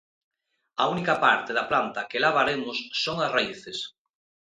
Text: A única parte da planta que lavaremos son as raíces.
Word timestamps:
A 0.81 0.85
única 0.93 1.15
parte 1.25 1.51
da 1.57 1.67
planta 1.71 2.07
que 2.09 2.21
lavaremos 2.25 2.77
son 3.03 3.15
as 3.25 3.33
raíces. 3.37 3.77